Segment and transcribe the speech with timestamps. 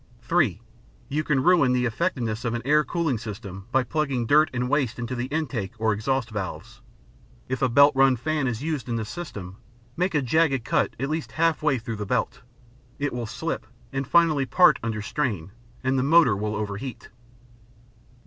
[0.23, 0.59] (3)
[1.09, 4.97] You can ruin the effectiveness of an air cooling system by plugging dirt and waste
[4.97, 6.81] into intake or exhaust valves.
[7.47, 9.57] If a belt run fan is used in the system,
[9.95, 12.41] make a jagged cut at least half way through the belt;
[12.97, 15.51] it will slip and finally part under strain
[15.83, 17.09] and the motor will overheat.